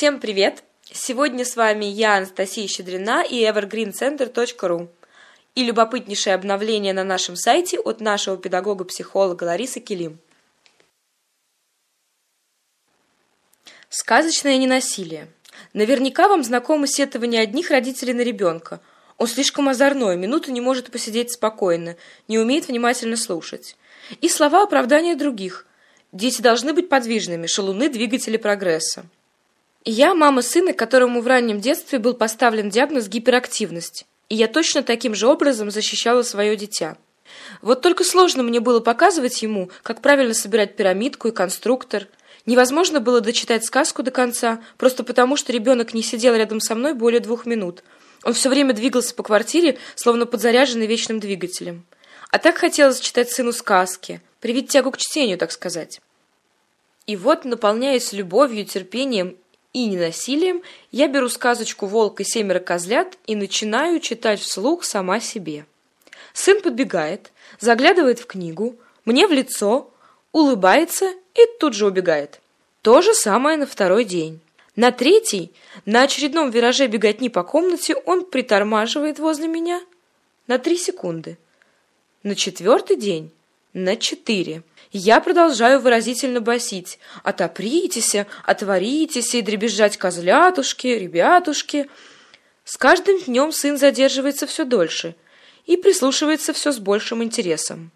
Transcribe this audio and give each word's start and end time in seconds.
Всем 0.00 0.18
привет! 0.18 0.64
Сегодня 0.90 1.44
с 1.44 1.56
вами 1.56 1.84
я, 1.84 2.16
Анастасия 2.16 2.66
Щедрина 2.66 3.22
и 3.22 3.44
evergreencenter.ru 3.44 4.88
и 5.54 5.62
любопытнейшее 5.62 6.36
обновление 6.36 6.94
на 6.94 7.04
нашем 7.04 7.36
сайте 7.36 7.78
от 7.78 8.00
нашего 8.00 8.38
педагога-психолога 8.38 9.44
Ларисы 9.44 9.78
Келим. 9.78 10.18
Сказочное 13.90 14.56
ненасилие. 14.56 15.28
Наверняка 15.74 16.28
вам 16.28 16.44
знакомо 16.44 16.86
сетование 16.86 17.42
одних 17.42 17.70
родителей 17.70 18.14
на 18.14 18.22
ребенка. 18.22 18.80
Он 19.18 19.26
слишком 19.26 19.68
озорной, 19.68 20.16
минуту 20.16 20.50
не 20.50 20.62
может 20.62 20.90
посидеть 20.90 21.32
спокойно, 21.32 21.96
не 22.26 22.38
умеет 22.38 22.68
внимательно 22.68 23.18
слушать. 23.18 23.76
И 24.22 24.30
слова 24.30 24.62
оправдания 24.62 25.14
других. 25.14 25.66
Дети 26.10 26.40
должны 26.40 26.72
быть 26.72 26.88
подвижными, 26.88 27.46
шалуны– 27.46 27.88
двигатели 27.90 28.38
прогресса. 28.38 29.04
Я 29.84 30.14
мама 30.14 30.42
сына, 30.42 30.74
которому 30.74 31.22
в 31.22 31.26
раннем 31.26 31.58
детстве 31.58 31.98
был 31.98 32.12
поставлен 32.12 32.68
диагноз 32.68 33.08
гиперактивность. 33.08 34.04
И 34.28 34.34
я 34.34 34.46
точно 34.46 34.82
таким 34.82 35.14
же 35.14 35.26
образом 35.26 35.70
защищала 35.70 36.22
свое 36.22 36.54
дитя. 36.54 36.98
Вот 37.62 37.80
только 37.80 38.04
сложно 38.04 38.42
мне 38.42 38.60
было 38.60 38.80
показывать 38.80 39.40
ему, 39.42 39.70
как 39.82 40.02
правильно 40.02 40.34
собирать 40.34 40.76
пирамидку 40.76 41.28
и 41.28 41.32
конструктор. 41.32 42.08
Невозможно 42.44 43.00
было 43.00 43.22
дочитать 43.22 43.64
сказку 43.64 44.02
до 44.02 44.10
конца, 44.10 44.60
просто 44.76 45.02
потому 45.02 45.36
что 45.36 45.52
ребенок 45.52 45.94
не 45.94 46.02
сидел 46.02 46.34
рядом 46.34 46.60
со 46.60 46.74
мной 46.74 46.92
более 46.92 47.20
двух 47.20 47.46
минут. 47.46 47.82
Он 48.22 48.34
все 48.34 48.50
время 48.50 48.74
двигался 48.74 49.14
по 49.14 49.22
квартире, 49.22 49.78
словно 49.94 50.26
подзаряженный 50.26 50.86
вечным 50.86 51.20
двигателем. 51.20 51.86
А 52.30 52.38
так 52.38 52.58
хотелось 52.58 53.00
читать 53.00 53.30
сыну 53.30 53.52
сказки, 53.52 54.20
привить 54.40 54.68
тягу 54.68 54.90
к 54.90 54.98
чтению, 54.98 55.38
так 55.38 55.52
сказать. 55.52 56.00
И 57.06 57.16
вот, 57.16 57.46
наполняясь 57.46 58.12
любовью, 58.12 58.66
терпением 58.66 59.36
и 59.72 59.86
ненасилием, 59.86 60.62
я 60.90 61.08
беру 61.08 61.28
сказочку 61.28 61.86
«Волк 61.86 62.20
и 62.20 62.24
семеро 62.24 62.58
козлят» 62.58 63.16
и 63.26 63.36
начинаю 63.36 64.00
читать 64.00 64.40
вслух 64.40 64.84
сама 64.84 65.20
себе. 65.20 65.64
Сын 66.32 66.60
подбегает, 66.60 67.32
заглядывает 67.58 68.18
в 68.18 68.26
книгу, 68.26 68.76
мне 69.04 69.26
в 69.26 69.32
лицо, 69.32 69.90
улыбается 70.32 71.12
и 71.34 71.40
тут 71.58 71.74
же 71.74 71.86
убегает. 71.86 72.40
То 72.82 73.02
же 73.02 73.14
самое 73.14 73.56
на 73.56 73.66
второй 73.66 74.04
день. 74.04 74.40
На 74.76 74.92
третий, 74.92 75.52
на 75.84 76.02
очередном 76.02 76.50
вираже 76.50 76.86
беготни 76.86 77.28
по 77.28 77.42
комнате, 77.42 77.94
он 77.94 78.24
притормаживает 78.24 79.18
возле 79.18 79.48
меня 79.48 79.80
на 80.46 80.58
три 80.58 80.76
секунды. 80.76 81.36
На 82.22 82.34
четвертый 82.34 82.96
день 82.96 83.30
на 83.72 83.96
четыре. 83.96 84.62
Я 84.92 85.20
продолжаю 85.20 85.80
выразительно 85.80 86.40
басить 86.40 86.98
«Отопритесь, 87.22 88.16
отворитесь 88.44 89.34
и 89.34 89.42
дребезжать 89.42 89.96
козлятушки, 89.96 90.88
ребятушки». 90.88 91.88
С 92.64 92.76
каждым 92.76 93.20
днем 93.20 93.52
сын 93.52 93.78
задерживается 93.78 94.46
все 94.46 94.64
дольше 94.64 95.14
и 95.66 95.76
прислушивается 95.76 96.52
все 96.52 96.72
с 96.72 96.78
большим 96.78 97.22
интересом. 97.22 97.90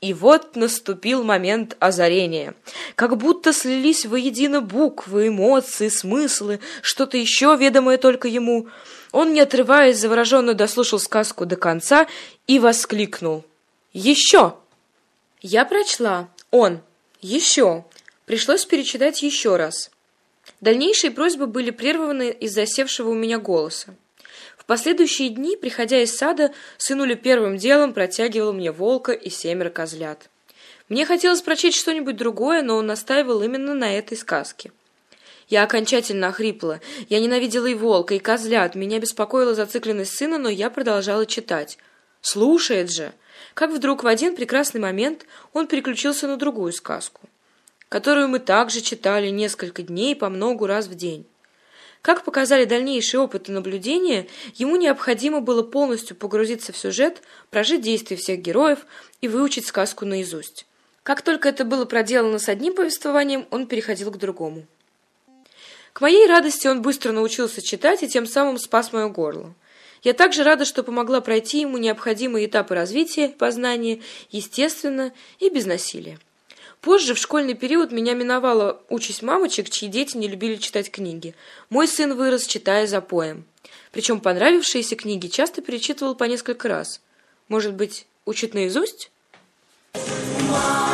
И 0.00 0.14
вот 0.14 0.56
наступил 0.56 1.22
момент 1.22 1.76
озарения. 1.78 2.54
Как 2.96 3.16
будто 3.16 3.52
слились 3.52 4.04
воедино 4.04 4.60
буквы, 4.60 5.28
эмоции, 5.28 5.88
смыслы, 5.88 6.58
что-то 6.82 7.16
еще 7.16 7.56
ведомое 7.58 7.98
только 7.98 8.26
ему. 8.26 8.66
Он, 9.12 9.32
не 9.32 9.40
отрываясь, 9.40 9.98
завороженно 9.98 10.54
дослушал 10.54 10.98
сказку 10.98 11.46
до 11.46 11.56
конца 11.56 12.08
и 12.48 12.58
воскликнул. 12.58 13.44
«Еще!» 13.92 14.56
Я 15.42 15.64
прочла. 15.64 16.28
Он. 16.52 16.80
Еще. 17.20 17.84
Пришлось 18.26 18.64
перечитать 18.64 19.22
еще 19.22 19.56
раз. 19.56 19.90
Дальнейшие 20.60 21.10
просьбы 21.10 21.48
были 21.48 21.70
прерваны 21.70 22.30
из-за 22.30 22.64
севшего 22.64 23.10
у 23.10 23.14
меня 23.14 23.38
голоса. 23.38 23.96
В 24.56 24.64
последующие 24.64 25.30
дни, 25.30 25.56
приходя 25.56 26.00
из 26.00 26.16
сада, 26.16 26.52
сынуля 26.78 27.16
первым 27.16 27.56
делом 27.56 27.92
протягивал 27.92 28.52
мне 28.52 28.70
волка 28.70 29.10
и 29.10 29.28
семеро 29.30 29.70
козлят. 29.70 30.30
Мне 30.88 31.04
хотелось 31.06 31.42
прочесть 31.42 31.78
что-нибудь 31.78 32.16
другое, 32.16 32.62
но 32.62 32.76
он 32.76 32.86
настаивал 32.86 33.42
именно 33.42 33.74
на 33.74 33.98
этой 33.98 34.16
сказке. 34.16 34.70
Я 35.48 35.64
окончательно 35.64 36.28
охрипла. 36.28 36.80
Я 37.08 37.18
ненавидела 37.18 37.66
и 37.66 37.74
волка, 37.74 38.14
и 38.14 38.20
козлят. 38.20 38.76
Меня 38.76 39.00
беспокоила 39.00 39.56
зацикленность 39.56 40.16
сына, 40.16 40.38
но 40.38 40.48
я 40.48 40.70
продолжала 40.70 41.26
читать. 41.26 41.78
Слушает 42.22 42.90
же 42.90 43.12
как 43.54 43.70
вдруг 43.70 44.02
в 44.02 44.06
один 44.06 44.34
прекрасный 44.34 44.80
момент 44.80 45.26
он 45.52 45.66
переключился 45.66 46.26
на 46.26 46.36
другую 46.36 46.72
сказку, 46.72 47.20
которую 47.88 48.28
мы 48.28 48.38
также 48.38 48.80
читали 48.80 49.28
несколько 49.28 49.82
дней 49.82 50.16
по 50.16 50.28
многу 50.28 50.66
раз 50.66 50.86
в 50.86 50.94
день. 50.94 51.26
Как 52.00 52.24
показали 52.24 52.64
дальнейшие 52.64 53.20
опыты 53.20 53.52
наблюдения, 53.52 54.26
ему 54.54 54.76
необходимо 54.76 55.40
было 55.40 55.62
полностью 55.62 56.16
погрузиться 56.16 56.72
в 56.72 56.76
сюжет, 56.76 57.22
прожить 57.50 57.82
действия 57.82 58.16
всех 58.16 58.40
героев 58.40 58.86
и 59.20 59.28
выучить 59.28 59.66
сказку 59.66 60.04
наизусть. 60.04 60.66
Как 61.04 61.22
только 61.22 61.48
это 61.48 61.64
было 61.64 61.84
проделано 61.84 62.38
с 62.38 62.48
одним 62.48 62.74
повествованием, 62.74 63.46
он 63.50 63.66
переходил 63.66 64.10
к 64.10 64.18
другому. 64.18 64.66
К 65.92 66.00
моей 66.00 66.26
радости 66.26 66.66
он 66.66 66.82
быстро 66.82 67.12
научился 67.12 67.60
читать 67.62 68.02
и 68.02 68.08
тем 68.08 68.26
самым 68.26 68.58
спас 68.58 68.92
мое 68.92 69.08
горло. 69.08 69.54
Я 70.02 70.14
также 70.14 70.42
рада, 70.42 70.64
что 70.64 70.82
помогла 70.82 71.20
пройти 71.20 71.60
ему 71.60 71.78
необходимые 71.78 72.46
этапы 72.46 72.74
развития, 72.74 73.28
познания, 73.28 74.00
естественно 74.30 75.12
и 75.38 75.48
без 75.48 75.64
насилия. 75.66 76.18
Позже, 76.80 77.14
в 77.14 77.18
школьный 77.18 77.54
период, 77.54 77.92
меня 77.92 78.14
миновала 78.14 78.82
участь 78.88 79.22
мамочек, 79.22 79.70
чьи 79.70 79.88
дети 79.88 80.16
не 80.16 80.26
любили 80.26 80.56
читать 80.56 80.90
книги. 80.90 81.34
Мой 81.70 81.86
сын 81.86 82.16
вырос, 82.16 82.46
читая 82.46 82.88
за 82.88 83.00
поем. 83.00 83.44
Причем 83.92 84.20
понравившиеся 84.20 84.96
книги 84.96 85.28
часто 85.28 85.62
перечитывал 85.62 86.16
по 86.16 86.24
несколько 86.24 86.68
раз. 86.68 87.00
Может 87.46 87.74
быть, 87.74 88.06
учит 88.26 88.54
наизусть? 88.54 89.12
Мама. 90.50 90.91